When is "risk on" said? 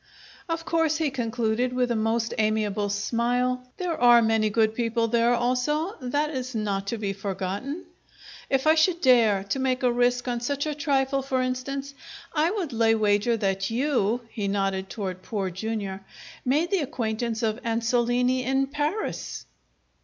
9.91-10.41